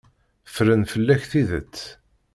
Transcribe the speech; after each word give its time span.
Ffren 0.49 0.83
fell-ak 0.91 1.21
tidet. 1.31 1.77